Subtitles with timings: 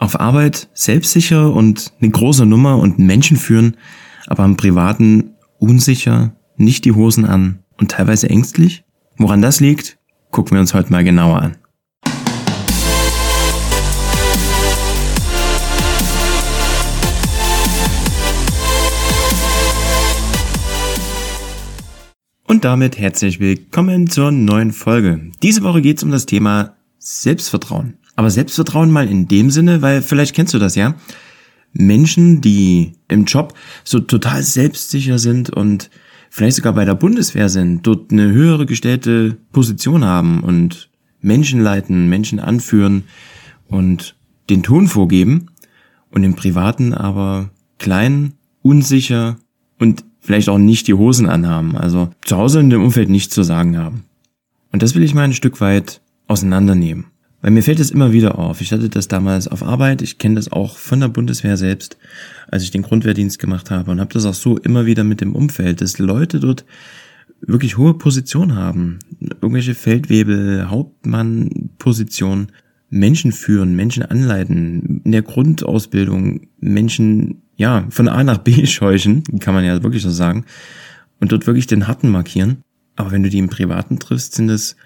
[0.00, 3.76] Auf Arbeit selbstsicher und eine große Nummer und Menschen führen,
[4.28, 8.84] aber am Privaten unsicher, nicht die Hosen an und teilweise ängstlich?
[9.16, 9.98] Woran das liegt,
[10.30, 11.56] gucken wir uns heute mal genauer an.
[22.46, 25.32] Und damit herzlich willkommen zur neuen Folge.
[25.42, 27.98] Diese Woche geht es um das Thema Selbstvertrauen.
[28.18, 30.96] Aber Selbstvertrauen mal in dem Sinne, weil vielleicht kennst du das ja.
[31.72, 33.54] Menschen, die im Job
[33.84, 35.88] so total selbstsicher sind und
[36.28, 40.90] vielleicht sogar bei der Bundeswehr sind, dort eine höhere gestellte Position haben und
[41.20, 43.04] Menschen leiten, Menschen anführen
[43.68, 44.16] und
[44.50, 45.50] den Ton vorgeben
[46.10, 49.36] und im Privaten aber klein, unsicher
[49.78, 53.44] und vielleicht auch nicht die Hosen anhaben, also zu Hause in dem Umfeld nichts zu
[53.44, 54.02] sagen haben.
[54.72, 57.04] Und das will ich mal ein Stück weit auseinandernehmen.
[57.40, 58.60] Weil mir fällt es immer wieder auf.
[58.60, 61.96] Ich hatte das damals auf Arbeit, ich kenne das auch von der Bundeswehr selbst,
[62.48, 65.36] als ich den Grundwehrdienst gemacht habe und habe das auch so immer wieder mit dem
[65.36, 66.64] Umfeld, dass Leute dort
[67.40, 68.98] wirklich hohe Positionen haben.
[69.20, 72.48] Irgendwelche Feldwebel, Hauptmannpositionen,
[72.90, 79.54] Menschen führen, Menschen anleiten, in der Grundausbildung Menschen ja, von A nach B scheuchen, kann
[79.54, 80.44] man ja wirklich so sagen,
[81.20, 82.62] und dort wirklich den Harten markieren.
[82.96, 84.76] Aber wenn du die im Privaten triffst, sind es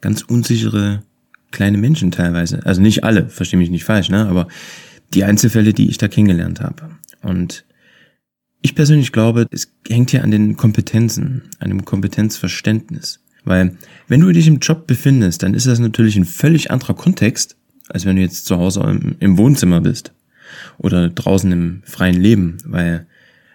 [0.00, 1.02] ganz unsichere
[1.50, 2.64] kleine Menschen teilweise.
[2.64, 4.26] Also nicht alle, verstehe mich nicht falsch, ne?
[4.26, 4.48] Aber
[5.14, 6.90] die Einzelfälle, die ich da kennengelernt habe.
[7.22, 7.64] Und
[8.62, 13.20] ich persönlich glaube, es hängt hier an den Kompetenzen, an dem Kompetenzverständnis.
[13.44, 17.56] Weil wenn du dich im Job befindest, dann ist das natürlich ein völlig anderer Kontext,
[17.88, 20.12] als wenn du jetzt zu Hause im, im Wohnzimmer bist
[20.78, 23.06] oder draußen im freien Leben, weil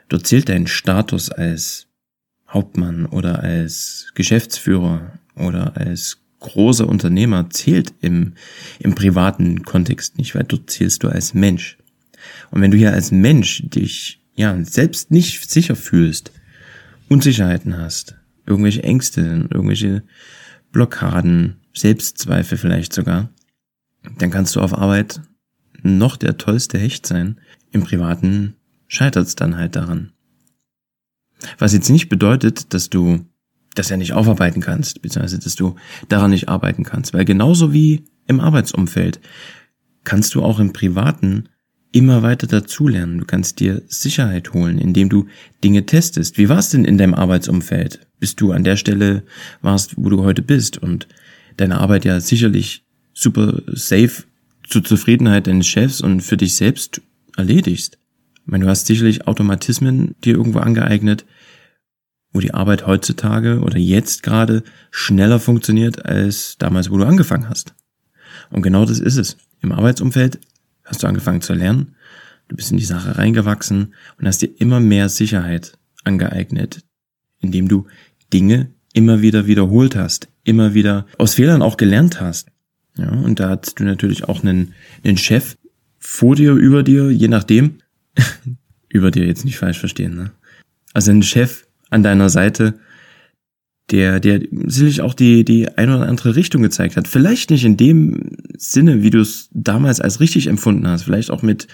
[0.10, 1.88] dort zählt dein Status als
[2.48, 8.34] Hauptmann oder als Geschäftsführer oder als großer Unternehmer zählt im,
[8.80, 11.78] im privaten Kontext nicht, weil dort zählst du als Mensch.
[12.52, 16.32] Und wenn du hier als Mensch dich ja selbst nicht sicher fühlst,
[17.10, 20.04] Unsicherheiten hast, irgendwelche Ängste, irgendwelche
[20.72, 23.30] Blockaden, Selbstzweifel vielleicht sogar,
[24.18, 25.22] dann kannst du auf Arbeit
[25.82, 27.40] noch der tollste Hecht sein.
[27.72, 28.56] Im Privaten
[28.88, 30.12] scheitert es dann halt daran.
[31.58, 33.26] Was jetzt nicht bedeutet, dass du
[33.76, 35.76] das ja nicht aufarbeiten kannst, beziehungsweise dass du
[36.10, 39.20] daran nicht arbeiten kannst, weil genauso wie im Arbeitsumfeld
[40.04, 41.50] kannst du auch im Privaten
[41.92, 43.20] immer weiter dazulernen.
[43.20, 45.28] Du kannst dir Sicherheit holen, indem du
[45.64, 46.38] Dinge testest.
[46.38, 48.06] Wie war es denn in deinem Arbeitsumfeld?
[48.20, 49.24] Bis du an der Stelle
[49.62, 51.08] warst, wo du heute bist und
[51.56, 54.24] deine Arbeit ja sicherlich super safe
[54.68, 57.02] zur Zufriedenheit deines Chefs und für dich selbst
[57.38, 57.98] erledigst.
[58.46, 61.26] Ich meine, du hast sicherlich Automatismen dir irgendwo angeeignet,
[62.36, 67.74] wo die Arbeit heutzutage oder jetzt gerade schneller funktioniert als damals, wo du angefangen hast.
[68.52, 69.38] Und genau das ist es.
[69.62, 70.40] Im Arbeitsumfeld
[70.84, 71.96] hast du angefangen zu lernen,
[72.50, 76.84] du bist in die Sache reingewachsen und hast dir immer mehr Sicherheit angeeignet,
[77.40, 77.88] indem du
[78.34, 82.50] Dinge immer wieder wiederholt hast, immer wieder aus Fehlern auch gelernt hast.
[82.98, 84.74] Ja, und da hast du natürlich auch einen,
[85.06, 85.56] einen Chef
[86.00, 87.78] vor dir, über dir, je nachdem.
[88.90, 90.32] über dir jetzt nicht falsch verstehen, ne?
[90.94, 92.76] Also ein Chef an deiner Seite,
[93.92, 97.08] der, der sicherlich auch die, die eine oder andere Richtung gezeigt hat.
[97.08, 101.04] Vielleicht nicht in dem Sinne, wie du es damals als richtig empfunden hast.
[101.04, 101.68] Vielleicht auch mit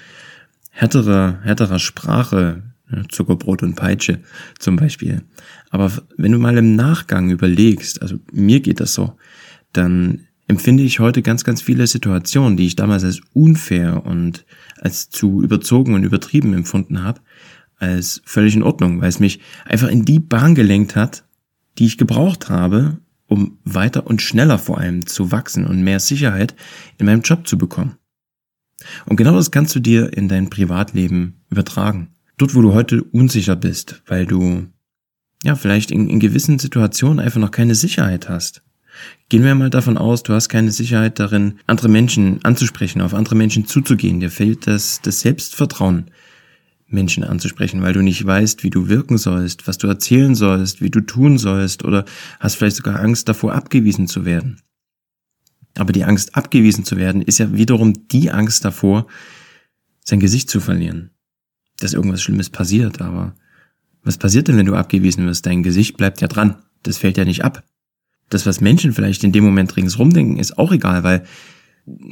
[0.72, 2.64] härterer, härterer Sprache,
[3.10, 4.20] Zuckerbrot und Peitsche
[4.60, 5.22] zum Beispiel.
[5.70, 9.14] Aber wenn du mal im Nachgang überlegst, also mir geht das so,
[9.72, 14.46] dann empfinde ich heute ganz, ganz viele Situationen, die ich damals als unfair und
[14.80, 17.22] als zu überzogen und übertrieben empfunden habe,
[17.81, 21.24] als völlig in Ordnung, weil es mich einfach in die Bahn gelenkt hat,
[21.78, 26.56] die ich gebraucht habe, um weiter und schneller vor allem zu wachsen und mehr Sicherheit
[26.97, 27.97] in meinem Job zu bekommen.
[29.06, 32.09] Und genau das kannst du dir in dein Privatleben übertragen.
[32.38, 34.68] Dort, wo du heute unsicher bist, weil du
[35.44, 38.63] ja vielleicht in, in gewissen Situationen einfach noch keine Sicherheit hast,
[39.30, 43.36] Gehen wir mal davon aus, du hast keine Sicherheit darin, andere Menschen anzusprechen, auf andere
[43.36, 44.19] Menschen zuzugehen.
[44.19, 46.12] Dir fehlt das, das Selbstvertrauen,
[46.94, 50.90] Menschen anzusprechen, weil du nicht weißt, wie du wirken sollst, was du erzählen sollst, wie
[50.90, 52.06] du tun sollst oder
[52.40, 54.62] hast vielleicht sogar Angst davor, abgewiesen zu werden.
[55.78, 59.08] Aber die Angst, abgewiesen zu werden, ist ja wiederum die Angst davor,
[60.04, 61.12] sein Gesicht zu verlieren.
[61.80, 63.36] Dass irgendwas Schlimmes passiert, aber
[64.04, 65.46] was passiert denn, wenn du abgewiesen wirst?
[65.46, 66.58] Dein Gesicht bleibt ja dran.
[66.84, 67.64] Das fällt ja nicht ab
[68.34, 71.24] das, was Menschen vielleicht in dem Moment ringsrum denken, ist auch egal, weil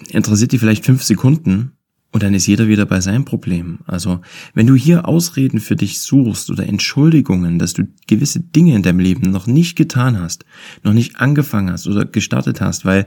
[0.10, 1.72] interessiert die vielleicht fünf Sekunden
[2.12, 3.80] und dann ist jeder wieder bei seinem Problem.
[3.86, 4.22] Also,
[4.56, 9.00] wenn du hier Ausreden für dich suchst oder Entschuldigungen, dass du gewisse Dinge in deinem
[9.00, 10.46] Leben noch nicht getan hast,
[10.84, 13.06] noch nicht angefangen hast oder gestartet hast, weil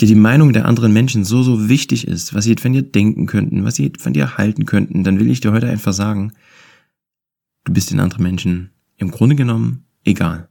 [0.00, 3.26] dir die Meinung der anderen Menschen so, so wichtig ist, was sie von dir denken
[3.26, 6.32] könnten, was sie von dir halten könnten, dann will ich dir heute einfach sagen,
[7.64, 10.48] du bist den anderen Menschen im Grunde genommen egal.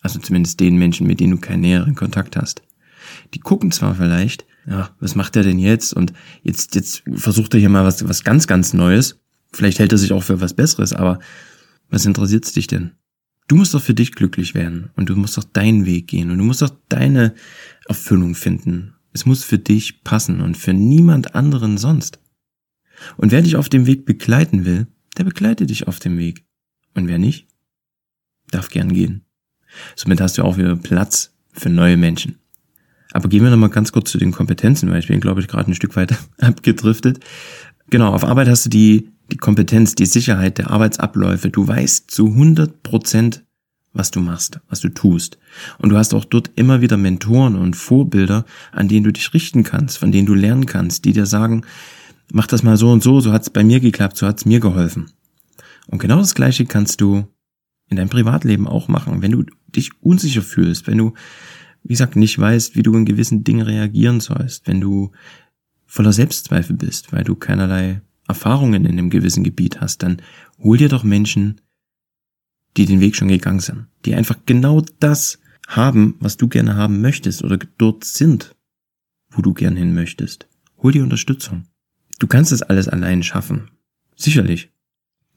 [0.00, 2.62] Also zumindest den Menschen, mit denen du keinen näheren Kontakt hast.
[3.34, 5.92] Die gucken zwar vielleicht, ja, was macht er denn jetzt?
[5.92, 6.12] Und
[6.42, 9.20] jetzt, jetzt versucht er hier mal was, was ganz, ganz Neues.
[9.52, 11.18] Vielleicht hält er sich auch für was Besseres, aber
[11.90, 12.92] was interessiert's dich denn?
[13.48, 16.38] Du musst doch für dich glücklich werden und du musst doch deinen Weg gehen und
[16.38, 17.34] du musst doch deine
[17.86, 18.94] Erfüllung finden.
[19.12, 22.18] Es muss für dich passen und für niemand anderen sonst.
[23.16, 24.86] Und wer dich auf dem Weg begleiten will,
[25.18, 26.46] der begleitet dich auf dem Weg.
[26.94, 27.48] Und wer nicht,
[28.50, 29.24] darf gern gehen.
[29.96, 32.38] Somit hast du auch wieder Platz für neue Menschen.
[33.12, 35.70] Aber gehen wir nochmal ganz kurz zu den Kompetenzen, weil ich bin, glaube ich, gerade
[35.70, 37.20] ein Stück weit abgedriftet.
[37.90, 41.50] Genau, auf Arbeit hast du die, die Kompetenz, die Sicherheit der Arbeitsabläufe.
[41.50, 43.44] Du weißt zu 100 Prozent,
[43.92, 45.38] was du machst, was du tust.
[45.78, 49.64] Und du hast auch dort immer wieder Mentoren und Vorbilder, an denen du dich richten
[49.64, 51.64] kannst, von denen du lernen kannst, die dir sagen,
[52.32, 54.46] mach das mal so und so, so hat es bei mir geklappt, so hat es
[54.46, 55.10] mir geholfen.
[55.86, 57.26] Und genau das Gleiche kannst du
[57.88, 59.20] in deinem Privatleben auch machen.
[59.20, 61.12] Wenn du dich unsicher fühlst, wenn du
[61.84, 65.12] wie gesagt, nicht weißt, wie du in gewissen Dingen reagieren sollst, wenn du
[65.86, 70.22] voller Selbstzweifel bist, weil du keinerlei Erfahrungen in einem gewissen Gebiet hast, dann
[70.58, 71.60] hol dir doch Menschen,
[72.76, 77.00] die den Weg schon gegangen sind, die einfach genau das haben, was du gerne haben
[77.00, 78.54] möchtest oder dort sind,
[79.30, 80.48] wo du gern hin möchtest.
[80.78, 81.64] Hol dir Unterstützung.
[82.18, 83.70] Du kannst es alles allein schaffen.
[84.16, 84.70] Sicherlich.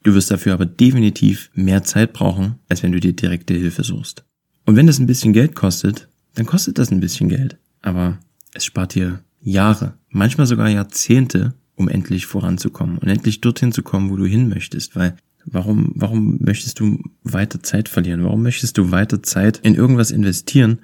[0.02, 4.24] Du wirst dafür aber definitiv mehr Zeit brauchen, als wenn du dir direkte Hilfe suchst.
[4.64, 7.58] Und wenn es ein bisschen Geld kostet, dann kostet das ein bisschen Geld.
[7.82, 8.18] Aber
[8.52, 14.10] es spart dir Jahre, manchmal sogar Jahrzehnte, um endlich voranzukommen und endlich dorthin zu kommen,
[14.10, 14.96] wo du hin möchtest.
[14.96, 18.22] Weil warum, warum möchtest du weiter Zeit verlieren?
[18.22, 20.80] Warum möchtest du weiter Zeit in irgendwas investieren,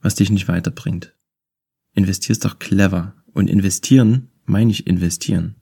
[0.00, 1.14] was dich nicht weiterbringt?
[1.94, 3.14] Investierst doch clever.
[3.32, 5.56] Und investieren meine ich investieren.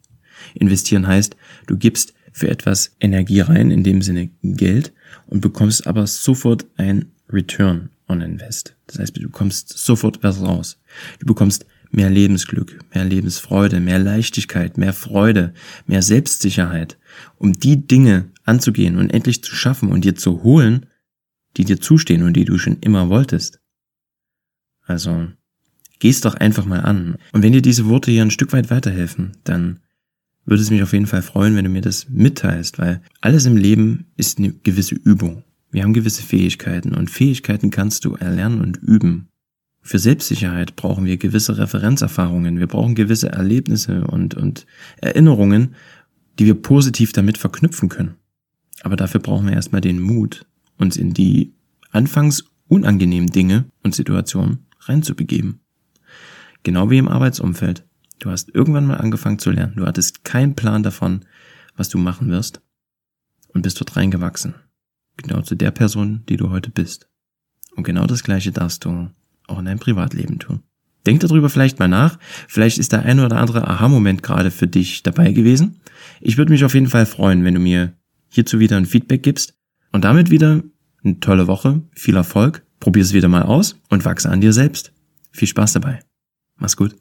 [0.55, 1.37] Investieren heißt,
[1.67, 4.93] du gibst für etwas Energie rein, in dem Sinne Geld,
[5.27, 8.77] und bekommst aber sofort ein Return on Invest.
[8.87, 10.79] Das heißt, du bekommst sofort was raus.
[11.19, 15.55] Du bekommst mehr Lebensglück, mehr Lebensfreude, mehr Leichtigkeit, mehr Freude,
[15.87, 16.99] mehr Selbstsicherheit,
[17.39, 20.87] um die Dinge anzugehen und endlich zu schaffen und dir zu holen,
[21.57, 23.61] die dir zustehen und die du schon immer wolltest.
[24.83, 25.29] Also,
[25.99, 27.17] geh's doch einfach mal an.
[27.33, 29.81] Und wenn dir diese Worte hier ein Stück weit weiterhelfen, dann
[30.45, 33.57] würde es mich auf jeden Fall freuen, wenn du mir das mitteilst, weil alles im
[33.57, 35.43] Leben ist eine gewisse Übung.
[35.77, 39.29] Wir haben gewisse Fähigkeiten und Fähigkeiten kannst du erlernen und üben.
[39.83, 44.65] Für Selbstsicherheit brauchen wir gewisse Referenzerfahrungen, wir brauchen gewisse Erlebnisse und, und
[45.03, 45.75] Erinnerungen,
[46.39, 48.15] die wir positiv damit verknüpfen können.
[48.85, 50.47] Aber dafür brauchen wir erstmal den Mut,
[50.79, 51.53] uns in die
[51.91, 55.61] anfangs unangenehmen Dinge und Situationen reinzubegeben.
[56.63, 57.85] Genau wie im Arbeitsumfeld.
[58.19, 59.75] Du hast irgendwann mal angefangen zu lernen.
[59.77, 61.27] Du hattest keinen Plan davon,
[61.77, 62.63] was du machen wirst
[63.49, 64.55] und bist dort reingewachsen.
[65.17, 67.09] Genau zu der Person, die du heute bist.
[67.75, 69.11] Und genau das Gleiche darfst du
[69.47, 70.63] auch in deinem Privatleben tun.
[71.07, 72.19] Denk darüber vielleicht mal nach.
[72.49, 75.81] Vielleicht ist der ein oder andere Aha-Moment gerade für dich dabei gewesen.
[76.21, 77.93] Ich würde mich auf jeden Fall freuen, wenn du mir
[78.29, 79.55] hierzu wieder ein Feedback gibst.
[79.93, 80.63] Und damit wieder
[81.05, 84.93] eine tolle Woche, viel Erfolg, probier es wieder mal aus und wachse an dir selbst.
[85.31, 86.01] Viel Spaß dabei.
[86.57, 86.97] Mach's gut.